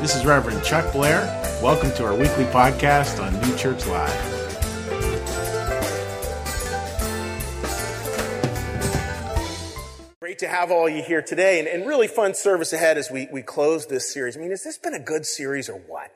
[0.00, 1.22] This is Reverend Chuck Blair.
[1.62, 4.34] Welcome to our weekly podcast on New Church Live.
[10.20, 13.26] Great to have all you here today and, and really fun service ahead as we,
[13.32, 14.36] we close this series.
[14.36, 16.12] I mean, has this been a good series or what?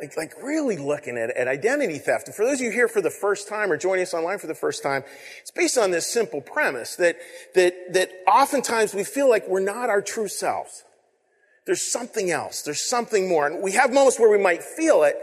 [0.00, 2.28] Like, like really looking at, at identity theft.
[2.28, 4.46] And for those of you here for the first time or joining us online for
[4.46, 5.02] the first time,
[5.40, 7.16] it's based on this simple premise that,
[7.56, 10.84] that, that oftentimes we feel like we're not our true selves.
[11.68, 12.62] There's something else.
[12.62, 13.46] There's something more.
[13.46, 15.16] And we have moments where we might feel it,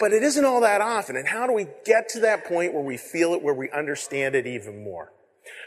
[0.00, 1.14] but it isn't all that often.
[1.14, 4.34] And how do we get to that point where we feel it, where we understand
[4.34, 5.12] it even more?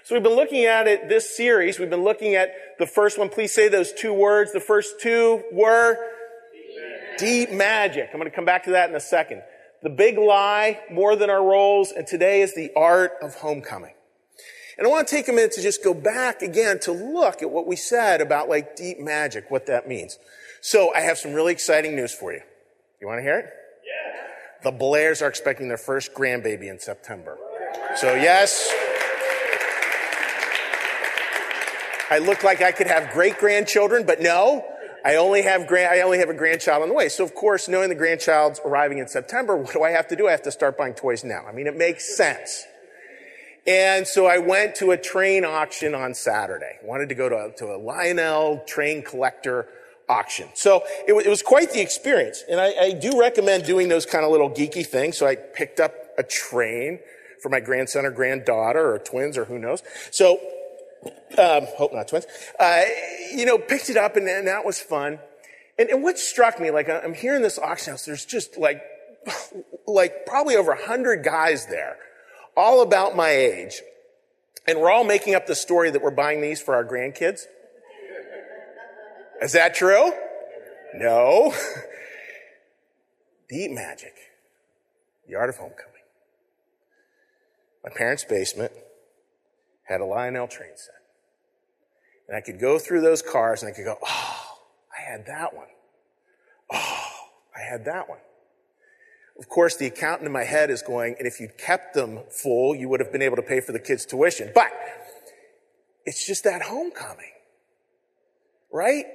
[0.03, 1.79] So we've been looking at it this series.
[1.79, 3.29] We've been looking at the first one.
[3.29, 4.51] Please say those two words.
[4.51, 5.97] The first two were
[7.17, 8.09] deep magic.
[8.11, 9.41] I'm going to come back to that in a second.
[9.83, 13.93] The big lie, more than our roles, and today is the art of homecoming.
[14.79, 17.49] And I want to take a minute to just go back again to look at
[17.51, 20.17] what we said about like deep magic, what that means.
[20.61, 22.39] So I have some really exciting news for you.
[23.01, 23.45] You want to hear it?
[23.85, 24.71] Yeah.
[24.71, 27.37] The Blairs are expecting their first grandbaby in September.
[27.97, 28.73] So yes.
[32.09, 34.65] I look like I could have great grandchildren, but no,
[35.03, 37.09] I only have grand, I only have a grandchild on the way.
[37.09, 40.29] So of course, knowing the grandchild's arriving in September, what do I have to do?
[40.29, 41.43] I have to start buying toys now.
[41.45, 42.63] I mean, it makes sense.
[43.67, 46.77] And so I went to a train auction on Saturday.
[46.83, 49.67] Wanted to go to, to a Lionel train collector
[50.07, 50.49] auction.
[50.55, 52.43] So it, it was quite the experience.
[52.49, 55.17] And I, I do recommend doing those kind of little geeky things.
[55.17, 56.99] So I picked up a train
[57.41, 59.83] for my grandson or granddaughter or twins or who knows.
[60.11, 60.39] So,
[61.37, 62.25] um, hope not twins.
[62.59, 62.83] Uh,
[63.33, 65.19] you know, picked it up and, and that was fun.
[65.77, 68.81] And, and what struck me, like I'm here in this auction house, there's just like,
[69.87, 71.97] like probably over a hundred guys there
[72.55, 73.81] all about my age.
[74.67, 77.41] And we're all making up the story that we're buying these for our grandkids.
[79.41, 80.11] Is that true?
[80.93, 81.53] No.
[83.49, 84.13] Deep magic.
[85.27, 85.89] The art of homecoming.
[87.83, 88.71] My parents' basement
[89.83, 90.95] had a Lionel train set.
[92.27, 94.57] And I could go through those cars and I could go, oh,
[94.95, 95.67] I had that one.
[96.71, 97.07] Oh,
[97.55, 98.19] I had that one.
[99.39, 102.75] Of course, the accountant in my head is going, and if you'd kept them full,
[102.75, 104.51] you would have been able to pay for the kids' tuition.
[104.53, 104.71] But
[106.05, 107.31] it's just that homecoming,
[108.71, 109.05] right?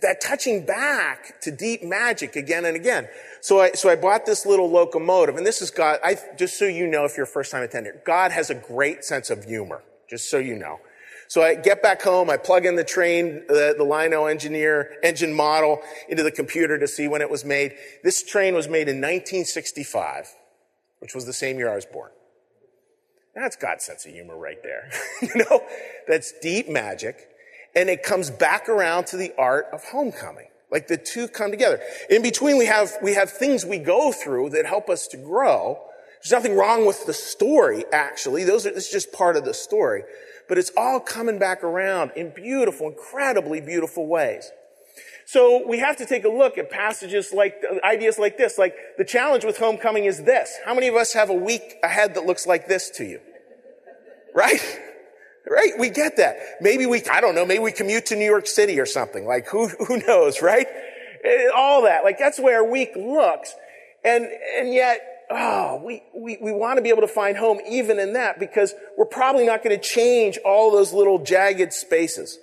[0.00, 3.08] That touching back to deep magic again and again.
[3.40, 6.66] So I, so I bought this little locomotive, and this is God, I, just so
[6.66, 9.82] you know if you're a first time attendant, God has a great sense of humor,
[10.08, 10.78] just so you know.
[11.28, 15.34] So I get back home, I plug in the train, the, the Lionel engineer engine
[15.34, 17.74] model into the computer to see when it was made.
[18.02, 20.34] This train was made in 1965,
[21.00, 22.10] which was the same year I was born.
[23.34, 24.90] That's God's sense of humor right there.
[25.22, 25.62] you know,
[26.08, 27.28] that's deep magic.
[27.76, 30.48] And it comes back around to the art of homecoming.
[30.70, 31.80] Like the two come together.
[32.08, 35.78] In between, we have, we have things we go through that help us to grow.
[36.22, 38.44] There's nothing wrong with the story, actually.
[38.44, 40.02] Those are, is just part of the story
[40.48, 44.50] but it's all coming back around in beautiful, incredibly beautiful ways.
[45.26, 48.56] So we have to take a look at passages like, ideas like this.
[48.56, 50.56] Like the challenge with homecoming is this.
[50.64, 53.20] How many of us have a week ahead that looks like this to you?
[54.34, 54.60] Right?
[55.50, 55.72] Right?
[55.78, 56.36] We get that.
[56.60, 59.24] Maybe we, I don't know, maybe we commute to New York City or something.
[59.24, 60.66] Like who, who knows, right?
[61.24, 62.04] Eh, all that.
[62.04, 63.54] Like that's the way our week looks.
[64.04, 67.98] And, and yet oh, we, we, we want to be able to find home even
[67.98, 72.38] in that because we're probably not going to change all those little jagged spaces.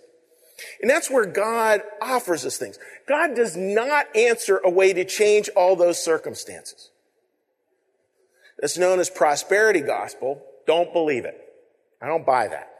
[0.81, 2.79] And that's where God offers us things.
[3.07, 6.91] God does not answer a way to change all those circumstances.
[8.59, 10.41] That's known as prosperity gospel.
[10.65, 11.39] Don't believe it.
[12.01, 12.71] I don't buy that.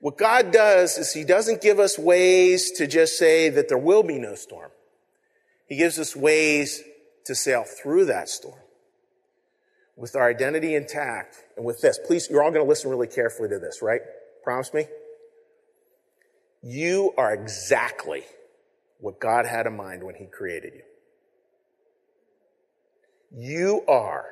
[0.00, 4.02] What God does is He doesn't give us ways to just say that there will
[4.02, 4.70] be no storm.
[5.66, 6.82] He gives us ways
[7.26, 8.58] to sail through that storm
[9.96, 11.98] with our identity intact and with this.
[12.06, 14.00] Please, you're all going to listen really carefully to this, right?
[14.44, 14.86] Promise me?
[16.62, 18.22] You are exactly
[18.98, 20.82] what God had in mind when He created you.
[23.32, 24.26] You are,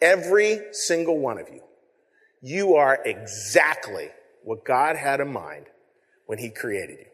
[0.00, 1.62] every single one of you,
[2.40, 4.08] you are exactly
[4.42, 5.66] what God had in mind
[6.26, 7.11] when He created you.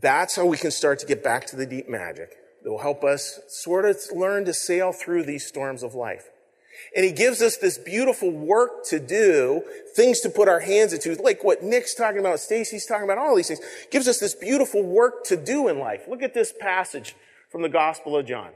[0.00, 3.04] That's how we can start to get back to the deep magic that will help
[3.04, 6.30] us sort of learn to sail through these storms of life.
[6.94, 9.62] And he gives us this beautiful work to do,
[9.94, 13.34] things to put our hands into, like what Nick's talking about, Stacy's talking about, all
[13.34, 13.60] these things.
[13.90, 16.02] Gives us this beautiful work to do in life.
[16.08, 17.14] Look at this passage
[17.50, 18.50] from the Gospel of John.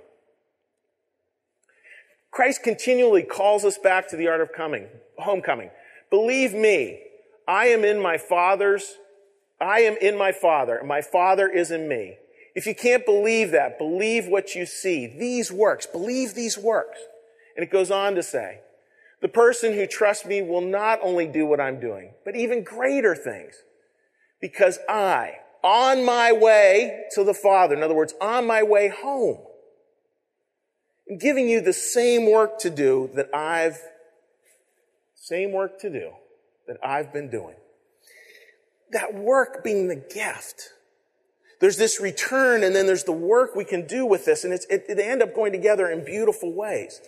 [2.31, 4.88] Christ continually calls us back to the art of coming,
[5.19, 5.70] homecoming.
[6.10, 7.00] Believe me,
[7.48, 8.94] I am in my Father's
[9.60, 12.16] I am in my Father, and my Father is in me.
[12.54, 15.06] If you can't believe that, believe what you see.
[15.06, 16.98] These works, believe these works.
[17.56, 18.60] And it goes on to say,
[19.20, 23.14] the person who trusts me will not only do what I'm doing, but even greater
[23.14, 23.54] things.
[24.40, 29.38] Because I, on my way to the Father, in other words, on my way home,
[31.10, 33.78] am giving you the same work to do that I've,
[35.14, 36.12] same work to do
[36.66, 37.56] that I've been doing.
[38.92, 40.70] That work being the gift.
[41.60, 44.66] There's this return and then there's the work we can do with this and it's,
[44.70, 47.00] it, they end up going together in beautiful ways.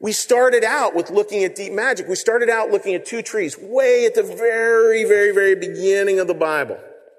[0.00, 2.08] We started out with looking at deep magic.
[2.08, 6.26] We started out looking at two trees way at the very, very, very beginning of
[6.26, 6.78] the Bible.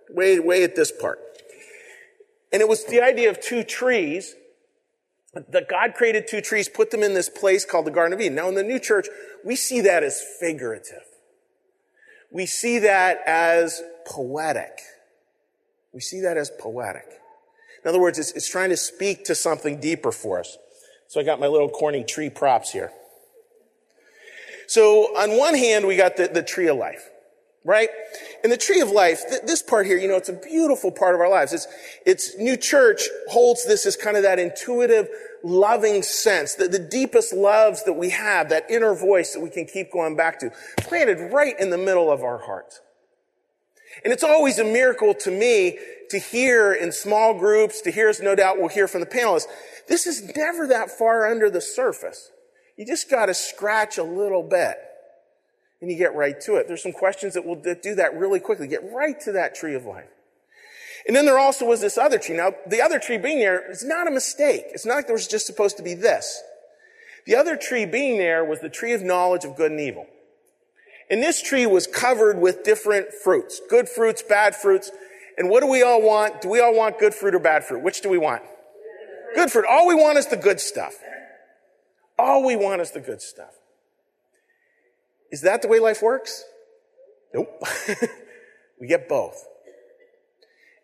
[0.10, 1.20] Way, way at this part.
[2.52, 4.36] And it was the idea of two trees
[5.34, 8.36] that God created two trees, put them in this place called the Garden of Eden.
[8.36, 9.08] Now in the new church,
[9.44, 11.04] we see that as figurative.
[12.32, 14.80] We see that as poetic.
[15.94, 17.06] We see that as poetic.
[17.84, 20.58] In other words, it's, it's trying to speak to something deeper for us.
[21.08, 22.92] So I got my little corny tree props here.
[24.68, 27.08] So on one hand, we got the, the tree of life,
[27.64, 27.90] right?
[28.44, 31.16] And the tree of life, th- this part here, you know, it's a beautiful part
[31.16, 31.54] of our lives.
[31.54, 31.68] It's,
[32.06, 35.08] it's new church holds this as kind of that intuitive,
[35.48, 39.66] loving sense, that the deepest loves that we have, that inner voice that we can
[39.66, 42.82] keep going back to, planted right in the middle of our hearts.
[44.04, 45.80] And it's always a miracle to me
[46.10, 49.48] to hear in small groups, to hear, as no doubt we'll hear from the panelists,
[49.88, 52.32] this is never that far under the surface.
[52.76, 54.78] You just got to scratch a little bit
[55.82, 56.68] and you get right to it.
[56.68, 58.68] There's some questions that will do that really quickly.
[58.68, 60.10] Get right to that tree of life.
[61.08, 62.36] And then there also was this other tree.
[62.36, 64.66] Now, the other tree being there is not a mistake.
[64.72, 66.44] It's not like there was just supposed to be this.
[67.26, 70.06] The other tree being there was the tree of knowledge of good and evil.
[71.10, 73.62] And this tree was covered with different fruits.
[73.70, 74.92] Good fruits, bad fruits.
[75.38, 76.42] And what do we all want?
[76.42, 77.82] Do we all want good fruit or bad fruit?
[77.84, 78.44] Which do we want?
[79.34, 79.66] Good fruit.
[79.70, 80.96] All we want is the good stuff.
[82.20, 83.54] All we want is the good stuff.
[85.32, 86.44] Is that the way life works?
[87.34, 87.62] Nope.
[88.82, 89.46] we get both.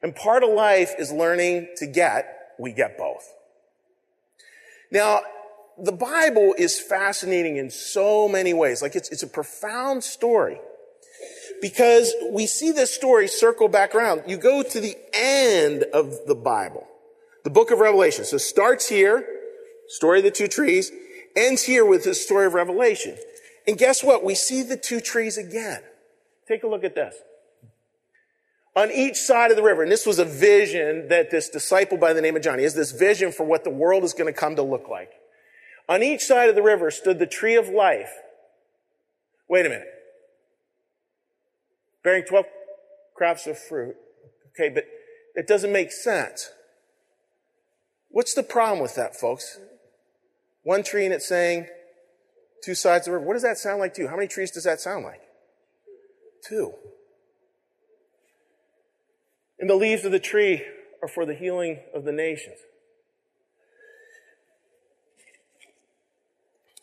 [0.04, 3.34] And part of life is learning to get, we get both.
[4.92, 5.22] Now,
[5.82, 8.82] the Bible is fascinating in so many ways.
[8.82, 10.60] Like it's, it's a profound story
[11.62, 14.24] because we see this story circle back around.
[14.28, 16.86] You go to the end of the Bible
[17.44, 18.26] the book of Revelation.
[18.26, 19.26] So starts here,
[19.88, 20.92] story of the two trees,
[21.36, 23.18] ends here with the story of Revelation.
[23.68, 24.24] And guess what?
[24.24, 25.82] We see the two trees again.
[26.48, 27.16] Take a look at this.
[28.76, 32.12] On each side of the river, and this was a vision that this disciple by
[32.12, 34.38] the name of John, he has this vision for what the world is going to
[34.38, 35.12] come to look like.
[35.88, 38.12] On each side of the river stood the tree of life.
[39.48, 39.88] Wait a minute.
[42.04, 42.46] Bearing 12
[43.16, 43.96] crops of fruit.
[44.50, 44.86] Okay, but
[45.36, 46.50] it doesn't make sense.
[48.10, 49.60] What's the problem with that, folks?
[50.64, 51.68] One tree and it's saying
[52.64, 53.26] two sides of the river.
[53.26, 54.08] What does that sound like to you?
[54.08, 55.22] How many trees does that sound like?
[56.48, 56.74] Two.
[59.64, 60.62] And the leaves of the tree
[61.02, 62.58] are for the healing of the nations.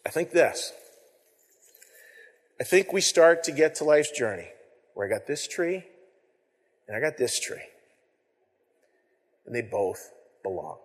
[0.07, 0.73] I think this.
[2.59, 4.49] I think we start to get to life's journey
[4.95, 5.85] where I got this tree
[6.89, 7.61] and I got this tree.
[9.45, 10.11] And they both
[10.43, 10.79] belong.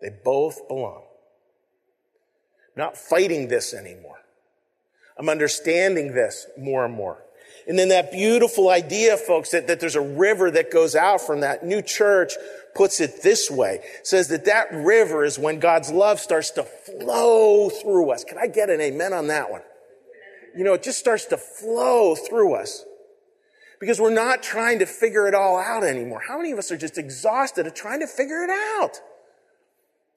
[0.00, 1.02] They both belong.
[2.74, 4.20] I'm not fighting this anymore.
[5.18, 7.24] I'm understanding this more and more.
[7.66, 11.40] And then that beautiful idea, folks, that, that there's a river that goes out from
[11.40, 12.34] that new church
[12.74, 13.80] puts it this way.
[14.02, 18.24] says that that river is when God's love starts to flow through us.
[18.24, 19.62] Can I get an amen on that one?
[20.56, 22.84] You know, it just starts to flow through us.
[23.80, 26.22] Because we're not trying to figure it all out anymore.
[26.26, 29.00] How many of us are just exhausted of trying to figure it out?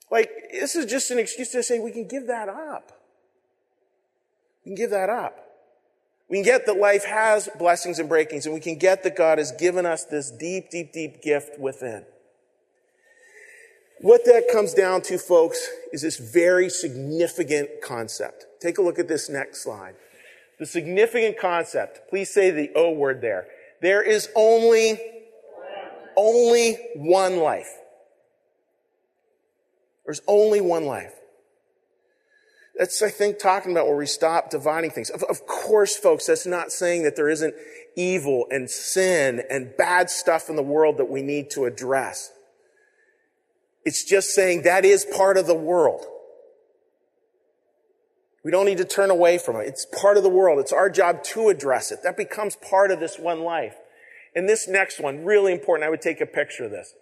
[0.09, 2.91] Like, this is just an excuse to say we can give that up.
[4.63, 5.46] We can give that up.
[6.29, 9.37] We can get that life has blessings and breakings, and we can get that God
[9.37, 12.05] has given us this deep, deep, deep gift within.
[13.99, 18.45] What that comes down to, folks, is this very significant concept.
[18.59, 19.95] Take a look at this next slide.
[20.59, 23.47] The significant concept, please say the O word there.
[23.81, 24.99] There is only,
[26.15, 27.69] only one life.
[30.05, 31.13] There's only one life.
[32.77, 35.09] That's, I think, talking about where we stop dividing things.
[35.09, 37.55] Of, of, course, folks, that's not saying that there isn't
[37.95, 42.31] evil and sin and bad stuff in the world that we need to address.
[43.83, 46.05] It's just saying that is part of the world.
[48.43, 49.67] We don't need to turn away from it.
[49.67, 50.59] It's part of the world.
[50.59, 51.99] It's our job to address it.
[52.03, 53.75] That becomes part of this one life.
[54.35, 55.87] And this next one, really important.
[55.87, 56.93] I would take a picture of this.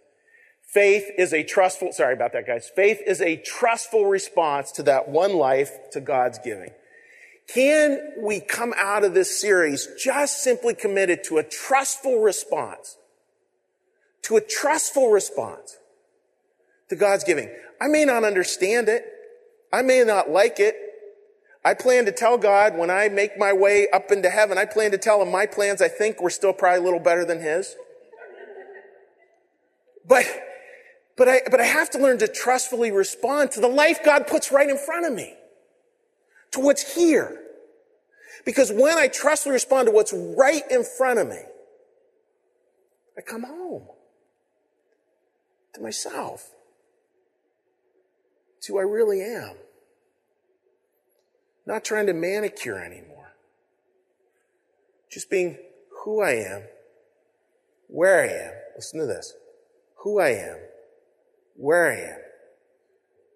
[0.65, 2.69] Faith is a trustful, sorry about that, guys.
[2.75, 6.71] Faith is a trustful response to that one life to God's giving.
[7.47, 12.97] Can we come out of this series just simply committed to a trustful response?
[14.23, 15.77] To a trustful response
[16.89, 17.49] to God's giving.
[17.79, 19.05] I may not understand it.
[19.71, 20.75] I may not like it.
[21.63, 24.91] I plan to tell God when I make my way up into heaven, I plan
[24.91, 27.75] to tell him my plans I think were still probably a little better than his.
[30.07, 30.25] But,
[31.17, 34.51] but I, but I have to learn to trustfully respond to the life God puts
[34.51, 35.33] right in front of me,
[36.51, 37.41] to what's here.
[38.45, 41.39] Because when I trustfully respond to what's right in front of me,
[43.17, 43.87] I come home
[45.73, 46.51] to myself,
[48.61, 49.55] to who I really am.
[51.65, 53.33] Not trying to manicure anymore.
[55.09, 55.57] Just being
[56.03, 56.63] who I am,
[57.87, 58.53] where I am.
[58.75, 59.33] Listen to this.
[60.03, 60.57] Who I am,
[61.55, 62.19] where I am.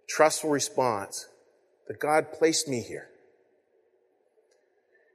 [0.08, 1.28] Trustful response
[1.88, 3.10] that God placed me here.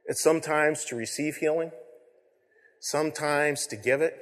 [0.05, 1.71] It's sometimes to receive healing,
[2.79, 4.15] sometimes to give it,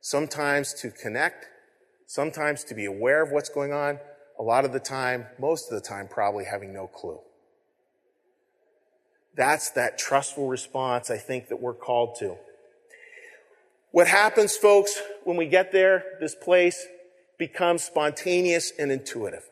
[0.00, 1.46] sometimes to connect,
[2.06, 3.98] sometimes to be aware of what's going on,
[4.38, 7.20] a lot of the time, most of the time, probably having no clue.
[9.34, 12.36] That's that trustful response I think that we're called to.
[13.90, 16.86] What happens, folks, when we get there, this place
[17.38, 19.48] becomes spontaneous and intuitive.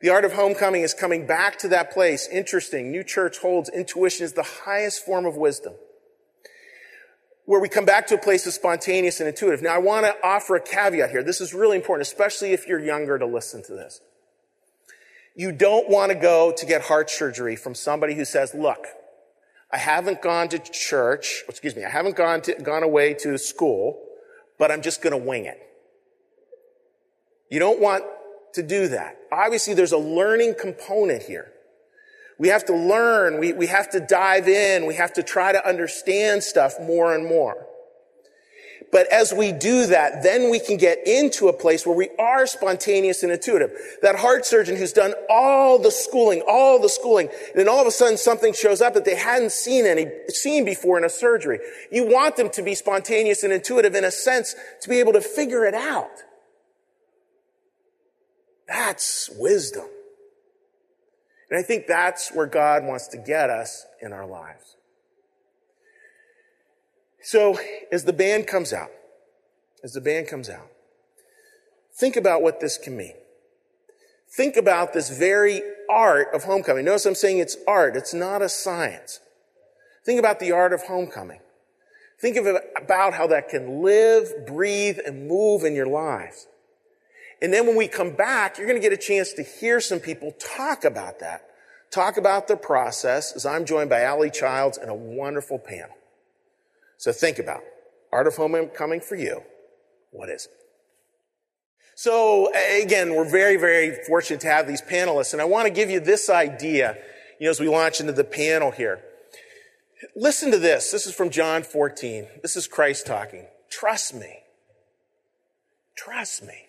[0.00, 2.28] The art of homecoming is coming back to that place.
[2.30, 2.90] Interesting.
[2.90, 5.74] New church holds intuition is the highest form of wisdom.
[7.44, 9.62] Where we come back to a place of spontaneous and intuitive.
[9.62, 11.22] Now, I want to offer a caveat here.
[11.22, 14.00] This is really important, especially if you're younger to listen to this.
[15.34, 18.86] You don't want to go to get heart surgery from somebody who says, look,
[19.72, 24.04] I haven't gone to church, excuse me, I haven't gone to, gone away to school,
[24.58, 25.58] but I'm just going to wing it.
[27.52, 28.02] You don't want
[28.54, 29.18] to do that.
[29.30, 31.52] Obviously, there's a learning component here.
[32.38, 33.40] We have to learn.
[33.40, 34.86] We, we have to dive in.
[34.86, 37.66] We have to try to understand stuff more and more.
[38.90, 42.46] But as we do that, then we can get into a place where we are
[42.46, 43.70] spontaneous and intuitive.
[44.00, 47.86] That heart surgeon who's done all the schooling, all the schooling, and then all of
[47.86, 51.58] a sudden something shows up that they hadn't seen any, seen before in a surgery.
[51.90, 55.20] You want them to be spontaneous and intuitive in a sense to be able to
[55.20, 56.22] figure it out.
[58.72, 59.84] That's wisdom.
[61.50, 64.76] And I think that's where God wants to get us in our lives.
[67.22, 67.58] So,
[67.92, 68.90] as the band comes out,
[69.84, 70.68] as the band comes out,
[71.94, 73.12] think about what this can mean.
[74.34, 75.60] Think about this very
[75.90, 76.86] art of homecoming.
[76.86, 79.20] Notice I'm saying it's art, it's not a science.
[80.06, 81.40] Think about the art of homecoming.
[82.22, 86.46] Think of it, about how that can live, breathe, and move in your lives.
[87.42, 89.98] And then when we come back, you're going to get a chance to hear some
[89.98, 91.42] people talk about that,
[91.90, 95.96] talk about the process as I'm joined by Allie Childs and a wonderful panel.
[96.98, 97.62] So think about
[98.12, 99.42] art of homecoming for you.
[100.12, 100.52] What is it?
[101.96, 105.90] So again, we're very, very fortunate to have these panelists, and I want to give
[105.90, 106.96] you this idea,
[107.40, 109.02] you know, as we launch into the panel here.
[110.14, 110.92] Listen to this.
[110.92, 112.28] This is from John 14.
[112.40, 113.46] This is Christ talking.
[113.68, 114.38] Trust me.
[115.96, 116.68] Trust me.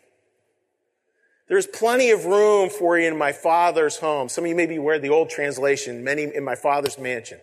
[1.48, 4.30] There's plenty of room for you in my father's home.
[4.30, 7.40] Some of you may be aware of the old translation, many in my father's mansion.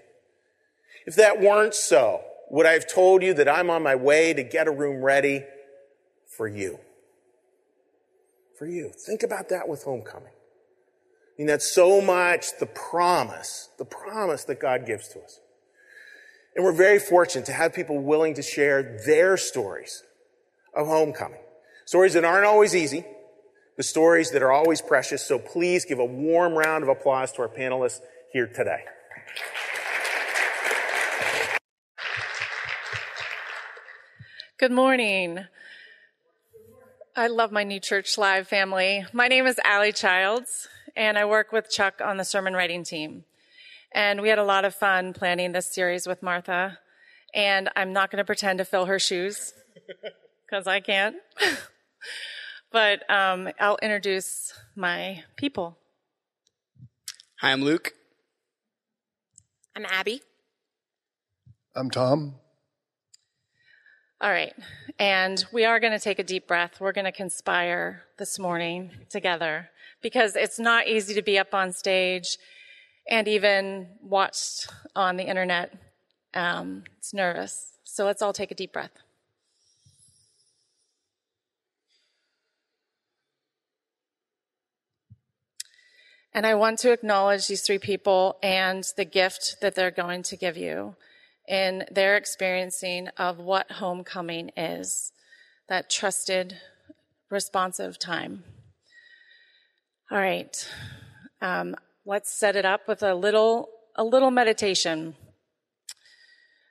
[1.07, 4.43] If that weren't so, would I have told you that I'm on my way to
[4.43, 5.45] get a room ready
[6.27, 6.81] for you?
[8.59, 8.91] For you.
[8.91, 10.29] Think about that with homecoming.
[10.29, 15.41] I mean, that's so much the promise, the promise that God gives to us.
[16.55, 20.03] And we're very fortunate to have people willing to share their stories
[20.75, 21.41] of homecoming.
[21.85, 23.05] Stories that aren't always easy,
[23.81, 25.25] but stories that are always precious.
[25.25, 28.85] So please give a warm round of applause to our panelists here today.
[34.59, 35.47] Good morning.
[37.17, 39.07] I love my New Church Live family.
[39.15, 43.25] My name is Allie Childs, and I work with Chuck on the sermon writing team.
[43.93, 46.79] And we had a lot of fun planning this series with Martha.
[47.33, 49.55] And I'm not going to pretend to fill her shoes
[50.45, 51.17] because I can't.
[52.73, 55.77] but um, I'll introduce my people.
[57.41, 57.93] Hi, I'm Luke.
[59.77, 60.23] I'm Abby.
[61.75, 62.35] I'm Tom.
[64.21, 64.53] All right.
[64.99, 66.81] And we are going to take a deep breath.
[66.81, 69.71] We're going to conspire this morning together
[70.03, 72.37] because it's not easy to be up on stage
[73.09, 75.73] and even watched on the internet.
[76.35, 77.73] Um, it's nervous.
[77.85, 78.93] So let's all take a deep breath.
[86.33, 90.37] And I want to acknowledge these three people and the gift that they're going to
[90.37, 90.95] give you
[91.49, 95.13] in their experiencing of what homecoming is
[95.69, 96.57] that trusted,
[97.31, 98.45] responsive time.
[100.11, 100.69] All right.
[101.41, 105.17] Um, let's set it up with a little, a little meditation.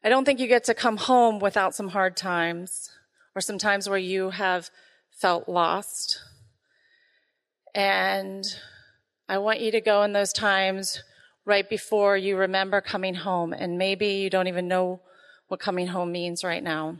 [0.03, 2.89] I don't think you get to come home without some hard times
[3.35, 4.69] or some times where you have
[5.11, 6.21] felt lost.
[7.75, 8.45] And
[9.29, 11.03] I want you to go in those times
[11.45, 15.01] right before you remember coming home, and maybe you don't even know
[15.49, 16.97] what coming home means right now.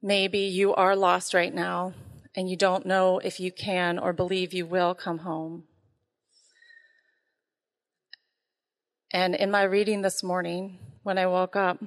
[0.00, 1.94] Maybe you are lost right now,
[2.36, 5.64] and you don't know if you can or believe you will come home.
[9.10, 11.82] And in my reading this morning, when I woke up,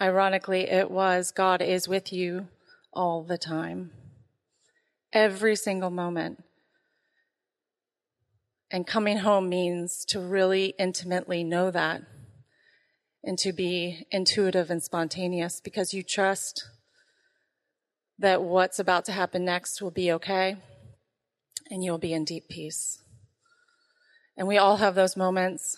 [0.00, 2.48] ironically, it was God is with you
[2.92, 3.92] all the time,
[5.12, 6.42] every single moment.
[8.72, 12.00] And coming home means to really intimately know that
[13.22, 16.64] and to be intuitive and spontaneous because you trust
[18.18, 20.56] that what's about to happen next will be okay
[21.70, 23.02] and you'll be in deep peace.
[24.38, 25.76] And we all have those moments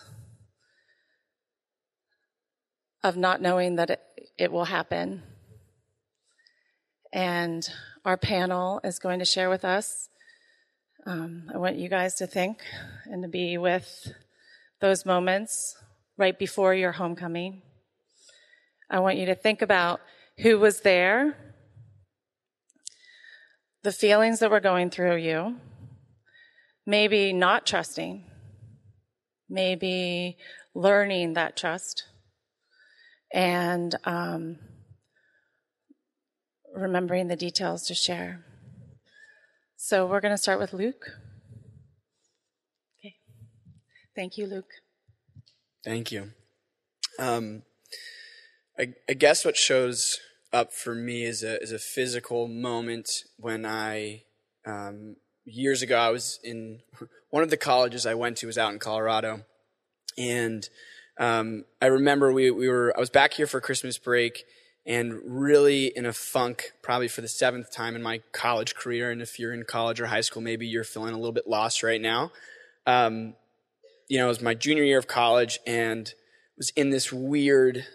[3.03, 4.01] of not knowing that it,
[4.37, 5.21] it will happen.
[7.11, 7.67] And
[8.05, 10.07] our panel is going to share with us
[11.07, 12.63] um, I want you guys to think
[13.05, 14.11] and to be with
[14.81, 15.75] those moments
[16.17, 17.61] right before your homecoming.
[18.89, 20.01] I want you to think about
[20.39, 21.37] who was there,
[23.83, 25.57] the feelings that were going through you,
[26.87, 28.23] maybe not trusting,
[29.47, 30.37] maybe
[30.73, 32.03] learning that trust,
[33.31, 34.57] and um,
[36.75, 38.43] remembering the details to share.
[39.87, 41.11] So we're going to start with Luke.
[42.99, 43.13] Okay.
[44.15, 44.71] Thank you, Luke.
[45.83, 46.31] Thank you.
[47.19, 47.61] Um,
[48.79, 50.19] I, I, guess what shows
[50.51, 54.23] up for me is a, is a physical moment when I,
[54.65, 56.79] um, years ago, I was in
[57.29, 59.45] one of the colleges I went to was out in Colorado.
[60.17, 60.67] And
[61.19, 64.45] um, I remember we, we were, I was back here for Christmas break
[64.85, 69.09] and really in a funk, probably for the seventh time in my college career.
[69.09, 71.81] And if you're in college or high school, maybe you're feeling a little bit lost
[71.81, 72.31] right now.
[72.85, 73.33] Um,
[74.07, 76.13] you know, it was my junior year of college and
[76.57, 77.85] was in this weird,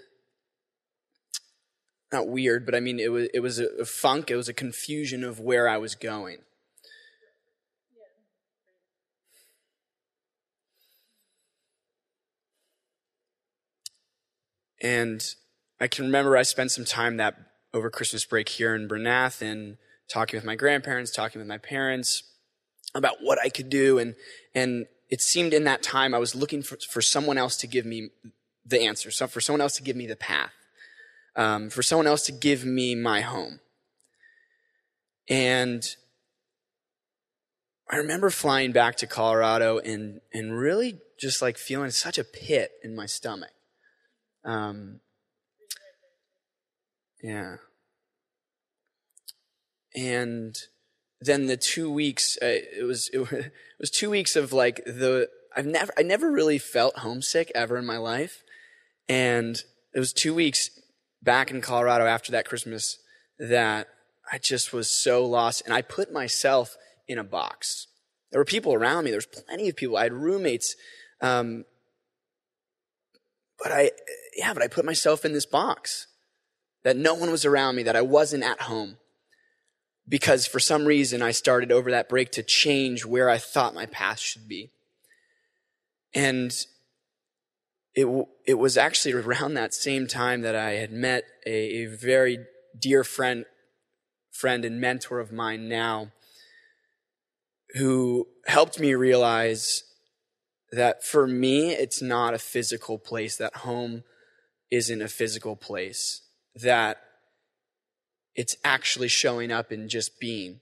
[2.13, 4.31] not weird, but I mean, it was, it was a, a funk.
[4.31, 6.39] It was a confusion of where I was going.
[14.83, 15.23] And
[15.81, 17.37] I can remember I spent some time that
[17.73, 19.77] over Christmas break here in Bryn Athyn and
[20.09, 22.25] talking with my grandparents, talking with my parents
[22.95, 23.99] about what I could do.
[23.99, 24.15] And,
[24.55, 27.87] and it seemed in that time I was looking for, for someone else to give
[27.87, 28.11] me
[28.67, 29.11] the answer.
[29.11, 30.53] So for someone else to give me the path.
[31.37, 33.61] Um, for someone else to give me my home.
[35.29, 35.85] And
[37.89, 42.73] I remember flying back to Colorado and, and really just like feeling such a pit
[42.83, 43.53] in my stomach.
[44.45, 45.01] Um,
[47.23, 47.57] yeah.
[49.95, 50.57] And
[51.21, 55.67] then the two weeks, uh, it was it was two weeks of like the I've
[55.67, 58.43] never I never really felt homesick ever in my life,
[59.09, 59.63] and
[59.95, 60.71] it was two weeks
[61.23, 62.99] back in Colorado after that Christmas
[63.39, 63.89] that
[64.33, 66.77] I just was so lost, and I put myself
[67.09, 67.89] in a box.
[68.31, 69.11] There were people around me.
[69.11, 69.97] There was plenty of people.
[69.97, 70.77] I had roommates,
[71.21, 71.65] um,
[73.61, 73.91] but I
[74.37, 76.07] yeah, but I put myself in this box
[76.83, 78.97] that no one was around me, that I wasn't at home.
[80.09, 83.87] Because for some reason I started over that break to change where I thought my
[83.87, 84.71] path should be.
[86.15, 86.53] And
[87.95, 92.39] it, it was actually around that same time that I had met a, a very
[92.79, 93.45] dear friend,
[94.33, 96.13] friend and mentor of mine now
[97.75, 99.85] who helped me realize
[100.73, 104.03] that for me, it's not a physical place, that home
[104.71, 106.23] isn't a physical place
[106.55, 106.99] that
[108.35, 110.61] it's actually showing up in just being.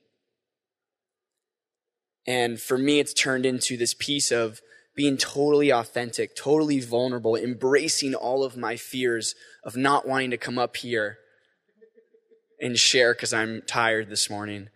[2.27, 4.61] And for me, it's turned into this piece of
[4.95, 10.59] being totally authentic, totally vulnerable, embracing all of my fears of not wanting to come
[10.59, 11.19] up here
[12.61, 14.69] and share because I'm tired this morning.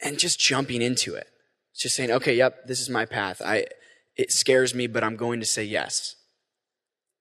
[0.00, 1.28] And just jumping into it.
[1.76, 3.42] Just saying, okay, yep, this is my path.
[3.44, 3.66] I,
[4.16, 6.16] it scares me, but I'm going to say yes.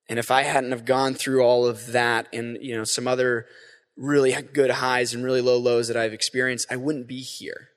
[0.10, 3.46] And if I hadn't have gone through all of that and, you know, some other
[3.96, 7.70] really good highs and really low lows that I've experienced, I wouldn't be here.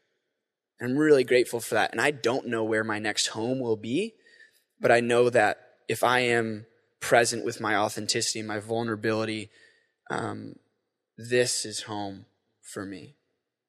[0.81, 1.93] I'm really grateful for that.
[1.93, 4.15] And I don't know where my next home will be,
[4.81, 5.59] but I know that
[5.89, 6.67] if I am
[7.01, 9.49] present with my authenticity, my vulnerability,
[10.11, 10.57] um,
[11.17, 12.27] this is home
[12.61, 13.17] for me,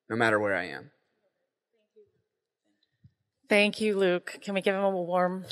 [0.10, 0.92] no matter where I am.
[3.48, 4.40] Thank you, Luke.
[4.42, 5.46] Can we give him a warm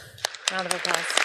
[0.52, 1.25] round of applause?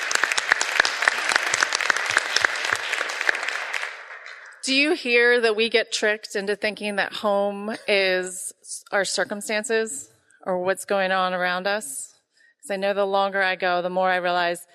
[4.62, 8.52] Do you hear that we get tricked into thinking that home is
[8.92, 10.10] our circumstances
[10.44, 12.14] or what's going on around us?
[12.58, 14.66] Because I know the longer I go, the more I realize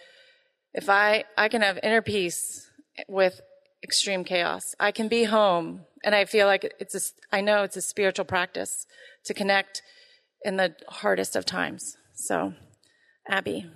[0.73, 2.67] if I, I can have inner peace
[3.07, 3.41] with
[3.83, 4.73] extreme chaos.
[4.79, 8.25] I can be home and I feel like it's a, I know it's a spiritual
[8.25, 8.87] practice
[9.25, 9.83] to connect
[10.43, 11.95] in the hardest of times.
[12.15, 12.53] So,
[13.29, 13.69] Abby.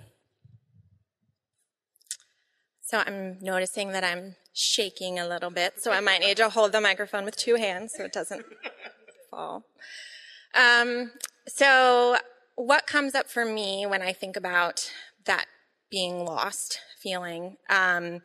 [2.82, 6.72] So I'm noticing that I'm shaking a little bit, so I might need to hold
[6.72, 8.44] the microphone with two hands so it doesn't
[9.30, 9.64] fall.
[10.54, 11.12] Um,
[11.46, 12.16] so,
[12.56, 14.90] what comes up for me when I think about
[15.24, 15.46] that
[15.90, 18.22] being lost feeling um,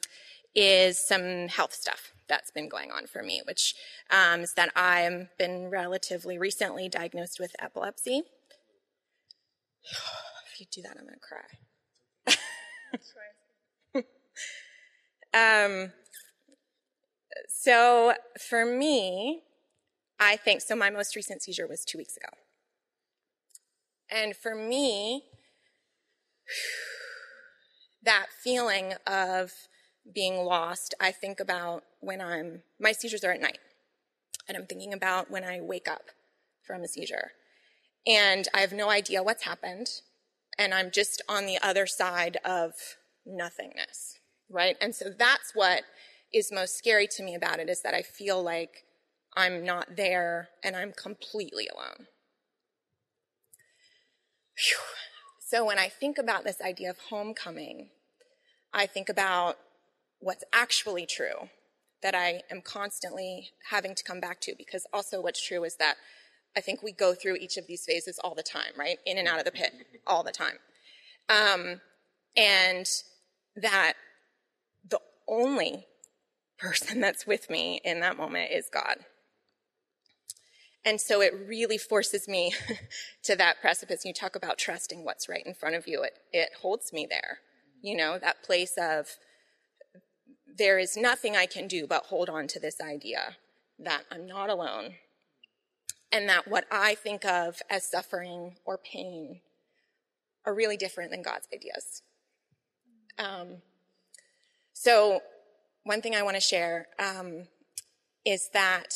[0.53, 3.75] is some health stuff that's been going on for me, which
[4.09, 8.23] um, is that I've been relatively recently diagnosed with epilepsy.
[10.51, 11.41] if you do that, I'm going to cry.
[15.65, 15.91] um,
[17.65, 19.41] so for me,
[20.19, 20.75] I think so.
[20.75, 22.29] My most recent seizure was two weeks ago.
[24.07, 25.23] And for me,
[28.03, 29.51] that feeling of
[30.13, 33.57] being lost, I think about when I'm, my seizures are at night.
[34.47, 36.11] And I'm thinking about when I wake up
[36.61, 37.31] from a seizure.
[38.05, 39.87] And I have no idea what's happened.
[40.59, 42.73] And I'm just on the other side of
[43.25, 44.19] nothingness,
[44.51, 44.77] right?
[44.79, 45.81] And so that's what
[46.35, 48.83] is most scary to me about it is that I feel like
[49.37, 52.07] I'm not there and I'm completely alone.
[54.57, 54.83] Whew.
[55.39, 57.89] So when I think about this idea of homecoming,
[58.73, 59.55] I think about
[60.19, 61.49] what's actually true
[62.03, 65.95] that I am constantly having to come back to because also what's true is that
[66.57, 68.97] I think we go through each of these phases all the time, right?
[69.05, 69.71] In and out of the pit
[70.05, 70.57] all the time.
[71.29, 71.79] Um,
[72.35, 72.85] and
[73.55, 73.93] that
[74.89, 75.85] the only
[76.57, 78.97] person that's with me in that moment is God.
[80.85, 82.53] And so it really forces me
[83.23, 84.05] to that precipice.
[84.05, 86.03] You talk about trusting what's right in front of you.
[86.03, 87.39] It, it holds me there.
[87.81, 89.07] You know, that place of
[90.57, 93.35] there is nothing I can do but hold on to this idea
[93.79, 94.95] that I'm not alone
[96.11, 99.41] and that what I think of as suffering or pain
[100.45, 102.03] are really different than God's ideas.
[103.17, 103.57] Um,
[104.71, 105.21] so,
[105.85, 107.43] one thing I want to share um,
[108.25, 108.95] is that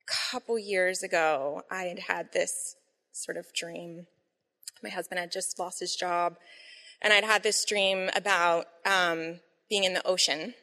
[0.00, 2.76] a couple years ago, I had had this
[3.10, 4.06] sort of dream.
[4.82, 6.36] My husband had just lost his job,
[7.00, 10.54] and I'd had this dream about um, being in the ocean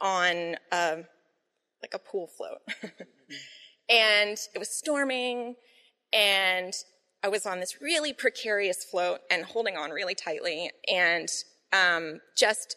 [0.00, 1.02] on a,
[1.82, 2.60] like a pool float.
[3.90, 5.54] and it was storming,
[6.14, 6.72] and
[7.22, 11.28] I was on this really precarious float and holding on really tightly, and
[11.74, 12.76] um, just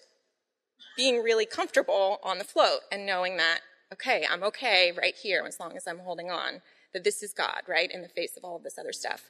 [0.98, 3.60] being really comfortable on the float and knowing that,
[3.94, 6.62] okay, I'm okay right here as long as I'm holding on,
[6.94, 9.30] that this is God, right, in the face of all of this other stuff.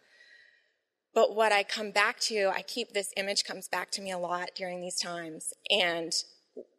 [1.13, 4.17] But what I come back to, I keep this image comes back to me a
[4.17, 5.53] lot during these times.
[5.69, 6.13] And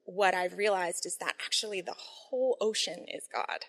[0.05, 3.67] what I've realized is that actually the whole ocean is God.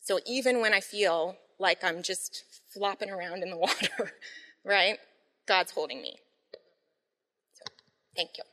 [0.00, 4.12] So even when I feel like I'm just flopping around in the water,
[4.64, 4.98] right?
[5.46, 6.16] God's holding me.
[7.52, 7.64] So,
[8.16, 8.44] thank you.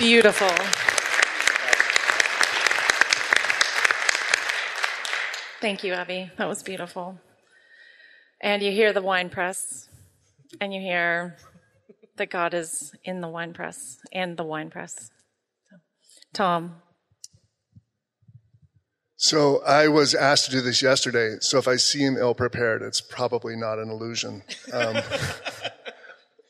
[0.00, 0.48] Beautiful.
[5.60, 6.30] Thank you, Abby.
[6.38, 7.20] That was beautiful.
[8.40, 9.90] And you hear the wine press,
[10.58, 11.36] and you hear
[12.16, 15.10] that God is in the wine press and the wine press.
[16.32, 16.76] Tom.
[19.18, 21.36] So I was asked to do this yesterday.
[21.40, 24.44] So if I seem ill prepared, it's probably not an illusion.
[24.72, 24.96] Um,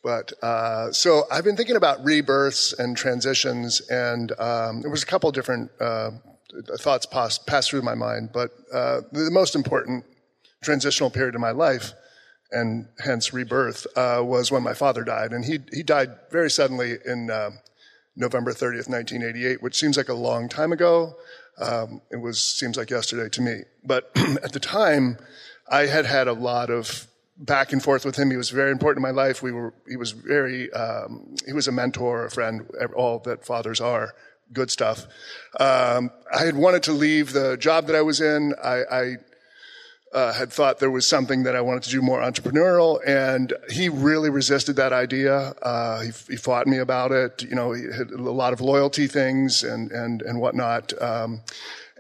[0.03, 5.07] but uh, so I've been thinking about rebirths and transitions, and um, there was a
[5.07, 6.13] couple different uh,
[6.79, 8.31] thoughts passed, passed through my mind.
[8.33, 10.05] But uh, the most important
[10.63, 11.93] transitional period in my life,
[12.51, 15.33] and hence rebirth, uh, was when my father died.
[15.33, 17.51] And he, he died very suddenly in uh,
[18.17, 21.15] November 30th, 1988, which seems like a long time ago.
[21.61, 23.61] Um, it was seems like yesterday to me.
[23.85, 24.11] But
[24.43, 25.19] at the time,
[25.71, 27.07] I had had a lot of
[27.41, 28.31] back and forth with him.
[28.31, 29.43] He was very important in my life.
[29.43, 33.81] We were, he was very, um, he was a mentor, a friend, all that fathers
[33.81, 34.15] are.
[34.53, 35.07] Good stuff.
[35.59, 38.53] Um, I had wanted to leave the job that I was in.
[38.63, 39.17] I, I
[40.13, 43.89] uh, had thought there was something that I wanted to do more entrepreneurial, and he
[43.89, 45.55] really resisted that idea.
[45.63, 47.45] Uh, he, he, fought me about it.
[47.45, 51.01] You know, he had a lot of loyalty things and and and whatnot.
[51.01, 51.43] Um,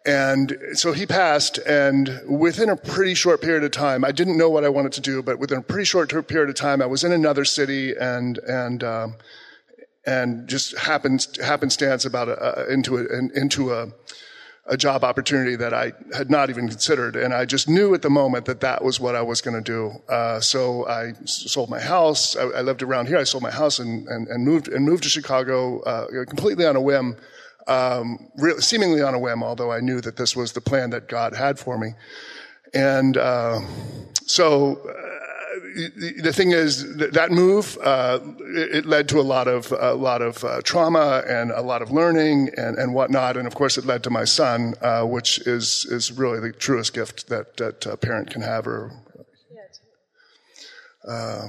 [0.06, 4.48] and so he passed, and within a pretty short period of time, I didn't know
[4.48, 7.04] what I wanted to do, but within a pretty short period of time, I was
[7.04, 9.16] in another city, and and um,
[10.06, 13.92] and just happened happenstance about a, into a, into a
[14.66, 17.16] a job opportunity that I had not even considered.
[17.16, 19.62] And I just knew at the moment that that was what I was going to
[19.62, 19.90] do.
[20.08, 22.36] Uh, so I sold my house.
[22.36, 23.18] I, I, lived around here.
[23.18, 26.76] I sold my house and, and, and moved, and moved to Chicago, uh, completely on
[26.76, 27.16] a whim
[27.70, 31.08] um, really, seemingly on a whim, although I knew that this was the plan that
[31.08, 31.94] God had for me.
[32.74, 33.60] And uh,
[34.26, 39.46] so uh, the thing is that, that move uh, it, it, led to a lot
[39.46, 43.36] of a lot of uh, trauma and a lot of learning and, and whatnot.
[43.36, 46.92] And of course, it led to my son, uh, which is is really the truest
[46.92, 48.66] gift that that a parent can have.
[48.66, 48.92] Or
[51.06, 51.48] uh,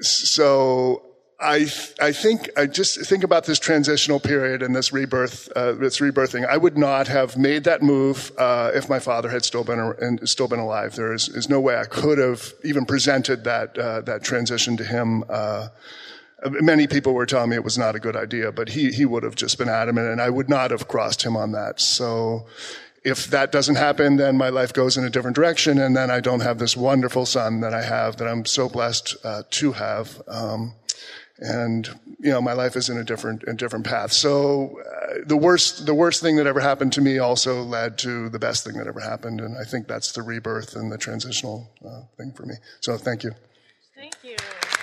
[0.00, 1.07] so
[1.40, 1.68] I,
[2.00, 6.44] I think, I just think about this transitional period and this rebirth, uh, this rebirthing.
[6.44, 10.28] I would not have made that move, uh, if my father had still been, and
[10.28, 10.96] still been alive.
[10.96, 14.84] There is, is no way I could have even presented that, uh, that transition to
[14.84, 15.22] him.
[15.28, 15.68] Uh,
[16.44, 19.22] many people were telling me it was not a good idea, but he, he would
[19.22, 21.80] have just been adamant and I would not have crossed him on that.
[21.80, 22.46] So,
[23.04, 26.18] if that doesn't happen, then my life goes in a different direction, and then I
[26.18, 30.20] don't have this wonderful son that I have, that I'm so blessed uh, to have.
[30.26, 30.74] Um,
[31.40, 34.12] and you know my life is in a different a different path.
[34.12, 38.28] So uh, the worst the worst thing that ever happened to me also led to
[38.28, 39.40] the best thing that ever happened.
[39.40, 42.54] And i think that's the rebirth and the transitional uh, thing for me.
[42.80, 43.32] So thank you.
[43.94, 44.36] Thank you.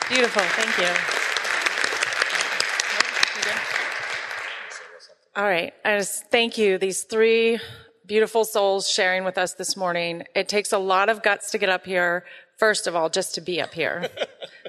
[0.10, 0.44] Beautiful.
[0.44, 1.26] Thank you.
[5.36, 5.74] All right.
[5.84, 6.78] I just thank you.
[6.78, 7.60] These three
[8.06, 10.24] beautiful souls sharing with us this morning.
[10.34, 12.24] It takes a lot of guts to get up here
[12.58, 14.10] First of all, just to be up here.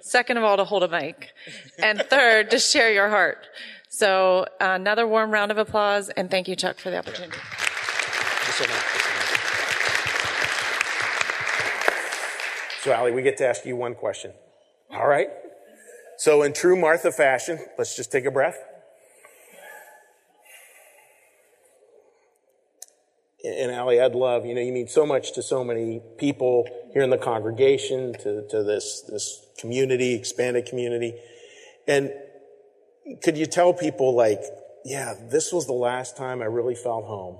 [0.02, 1.32] Second of all, to hold a mic.
[1.78, 3.46] And third, to share your heart.
[3.88, 7.38] So another warm round of applause and thank you, Chuck, for the opportunity.
[12.82, 14.32] So, Allie, we get to ask you one question.
[14.92, 15.28] All right.
[16.18, 18.58] So, in true Martha fashion, let's just take a breath.
[23.46, 27.02] And Allie, I'd love, you know, you mean so much to so many people here
[27.02, 31.14] in the congregation, to, to this, this community, expanded community.
[31.86, 32.12] And
[33.22, 34.42] could you tell people like,
[34.84, 37.38] yeah, this was the last time I really felt home.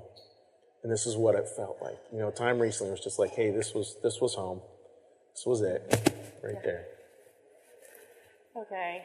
[0.83, 1.97] And this is what it felt like.
[2.13, 4.61] You know, time recently was just like, hey, this was, this was home.
[5.33, 5.81] This was it.
[6.43, 6.85] Right there.
[8.55, 9.03] Okay.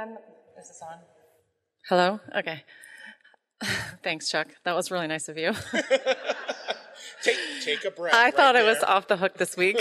[0.00, 0.16] Um,
[0.58, 0.98] is this on?
[1.88, 2.20] Hello?
[2.36, 2.62] Okay.
[4.02, 4.48] Thanks, Chuck.
[4.64, 5.52] That was really nice of you.
[7.22, 8.14] take, take a breath.
[8.14, 8.62] I right thought there.
[8.62, 9.78] it was off the hook this week.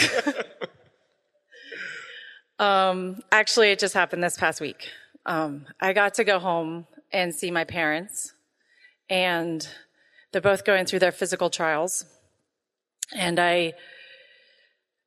[2.60, 4.89] um, actually, it just happened this past week.
[5.26, 8.34] Um, I got to go home and see my parents,
[9.10, 9.68] and
[10.32, 12.06] they're both going through their physical trials.
[13.15, 13.74] And I,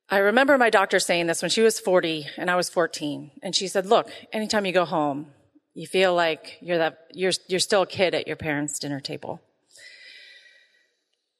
[0.09, 3.31] I remember my doctor saying this when she was 40 and I was 14.
[3.41, 5.27] And she said, look, anytime you go home,
[5.73, 9.41] you feel like you're that you're you're still a kid at your parents' dinner table.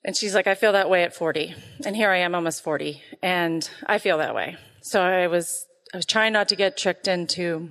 [0.05, 1.55] And she's like, I feel that way at 40.
[1.85, 3.01] And here I am almost 40.
[3.21, 4.57] And I feel that way.
[4.81, 7.69] So I was I was trying not to get tricked into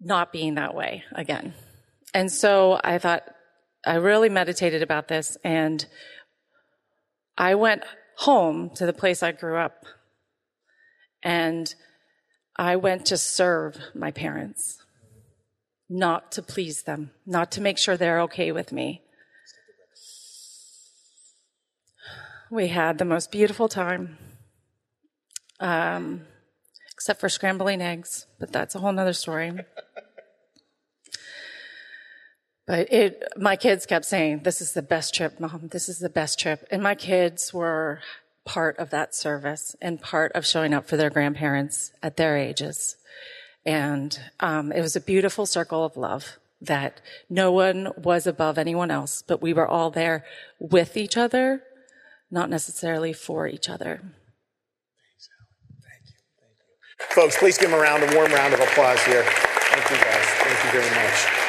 [0.00, 1.54] not being that way again.
[2.14, 3.22] And so I thought
[3.84, 5.84] I really meditated about this and
[7.36, 7.82] I went
[8.18, 9.84] home to the place I grew up.
[11.22, 11.74] And
[12.56, 14.82] I went to serve my parents,
[15.88, 19.02] not to please them, not to make sure they're okay with me.
[22.50, 24.18] We had the most beautiful time,
[25.60, 26.26] um,
[26.92, 29.52] except for scrambling eggs, but that's a whole nother story.
[32.66, 35.68] But it, my kids kept saying, this is the best trip, mom.
[35.72, 36.66] This is the best trip.
[36.70, 38.00] And my kids were
[38.44, 42.96] part of that service and part of showing up for their grandparents at their ages.
[43.64, 48.90] And um, it was a beautiful circle of love that no one was above anyone
[48.90, 50.24] else, but we were all there
[50.58, 51.62] with each other,
[52.30, 54.00] not necessarily for each other.
[57.10, 59.24] Folks, please give them a round, a warm round of applause here.
[59.24, 60.24] Thank you guys.
[60.24, 61.41] Thank you very much.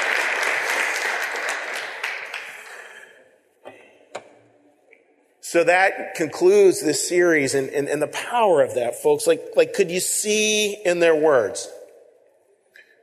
[5.54, 9.28] So that concludes this series and, and, and the power of that, folks.
[9.28, 11.70] Like, like, could you see in their words?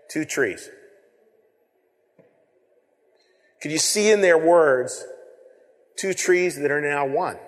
[0.08, 0.68] Two trees.
[3.62, 5.06] Could you see in their words
[5.96, 7.38] two trees that are now one?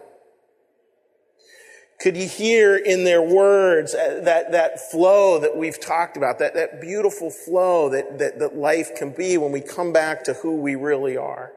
[2.01, 6.55] Could you hear in their words uh, that, that flow that we've talked about, that,
[6.55, 10.55] that beautiful flow that, that, that life can be when we come back to who
[10.55, 11.51] we really are?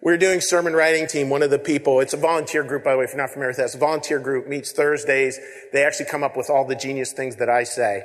[0.00, 1.28] We're doing sermon writing team.
[1.28, 3.50] One of the people, it's a volunteer group, by the way, if you're not familiar
[3.50, 5.38] with that, it's a volunteer group, meets Thursdays.
[5.72, 8.04] They actually come up with all the genius things that I say.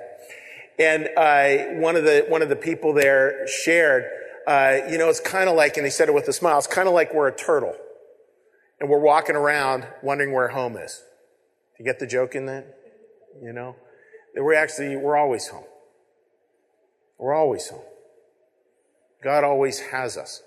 [0.79, 4.05] And uh, one of the one of the people there shared,
[4.47, 6.65] uh, you know, it's kind of like, and he said it with a smile, it's
[6.65, 7.75] kind of like we're a turtle
[8.79, 11.03] and we're walking around wondering where home is.
[11.79, 12.75] You get the joke in that?
[13.41, 13.75] You know?
[14.33, 15.65] That we're actually, we're always home.
[17.19, 17.83] We're always home.
[19.23, 20.41] God always has us.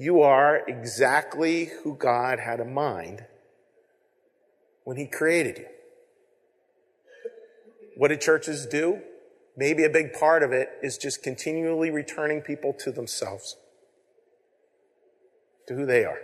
[0.00, 3.24] You are exactly who God had in mind
[4.84, 5.66] when He created you.
[7.96, 9.00] What do churches do?
[9.56, 13.56] Maybe a big part of it is just continually returning people to themselves,
[15.66, 16.20] to who they are.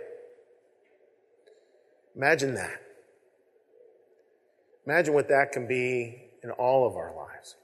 [2.15, 2.81] Imagine that.
[4.85, 7.57] Imagine what that can be in all of our lives.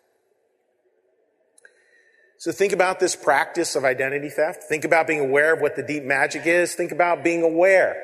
[2.42, 4.64] So think about this practice of identity theft.
[4.64, 6.74] Think about being aware of what the deep magic is.
[6.74, 7.96] Think about being aware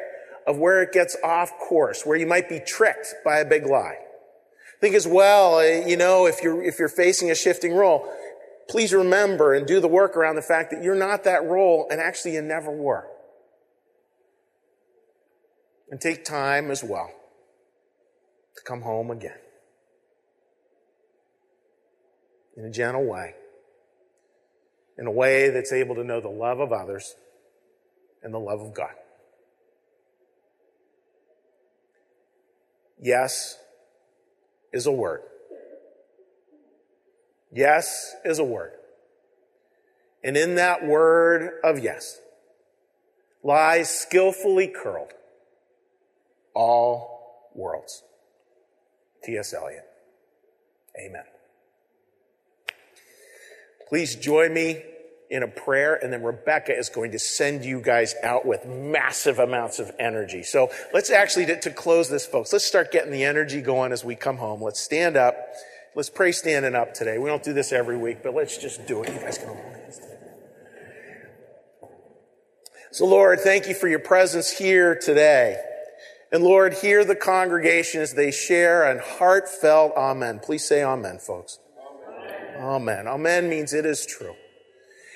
[0.46, 3.98] of where it gets off course, where you might be tricked by a big lie.
[4.80, 8.08] Think as well, eh, you know, if you're, if you're facing a shifting role,
[8.70, 12.00] please remember and do the work around the fact that you're not that role and
[12.00, 13.08] actually you never were.
[15.90, 17.10] And take time as well
[18.56, 19.40] to come home again
[22.56, 23.34] in a gentle way,
[24.98, 27.16] in a way that's able to know the love of others
[28.24, 28.94] and the love of God.
[33.00, 33.58] Yes
[34.74, 35.22] is a word.
[37.52, 38.72] Yes is a word.
[40.24, 42.20] And in that word of yes
[43.44, 45.14] lies skillfully curled
[46.54, 48.04] all worlds.
[49.24, 49.54] T.S.
[49.54, 49.86] Eliot.
[51.00, 51.24] Amen.
[53.90, 54.84] Please join me
[55.30, 59.40] in a prayer, and then Rebecca is going to send you guys out with massive
[59.40, 60.44] amounts of energy.
[60.44, 64.16] So let's actually, to, close this, folks, let's start getting the energy going as we
[64.16, 64.62] come home.
[64.62, 65.36] Let's stand up.
[65.96, 67.18] Let's pray standing up today.
[67.18, 69.14] We don't do this every week, but let's just do it.
[69.14, 69.58] You guys can.
[72.92, 75.62] So, Lord, thank you for your presence here today.
[76.32, 80.40] And Lord, hear the congregation as they share an heartfelt amen.
[80.40, 81.60] Please say amen, folks.
[82.60, 83.08] Amen.
[83.08, 83.50] Amen.
[83.50, 84.36] Means it is true.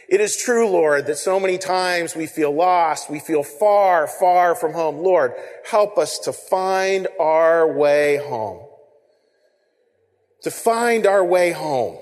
[0.08, 3.10] It is true, Lord, that so many times we feel lost.
[3.10, 4.98] We feel far, far from home.
[4.98, 5.34] Lord,
[5.70, 8.68] help us to find our way home.
[10.44, 11.98] To find our way home.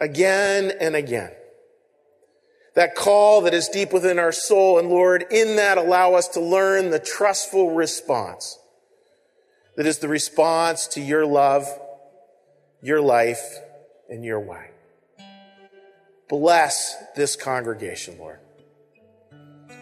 [0.00, 1.30] Again and again
[2.74, 4.78] that call that is deep within our soul.
[4.78, 8.58] And Lord, in that, allow us to learn the trustful response
[9.76, 11.66] that is the response to your love,
[12.80, 13.58] your life,
[14.08, 14.70] and your way.
[16.28, 18.38] Bless this congregation, Lord.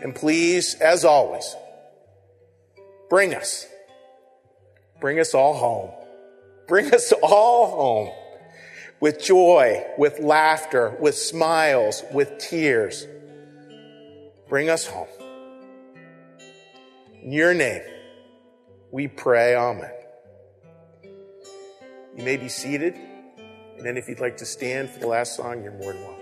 [0.03, 1.55] And please, as always,
[3.09, 3.67] bring us,
[5.01, 5.91] bring us all home.
[6.67, 8.11] Bring us all home
[9.01, 13.07] with joy, with laughter, with smiles, with tears.
[14.49, 15.09] Bring us home.
[17.23, 17.83] In your name,
[18.91, 19.91] we pray, Amen.
[22.17, 22.97] You may be seated,
[23.77, 26.22] and then if you'd like to stand for the last song, you're more than welcome.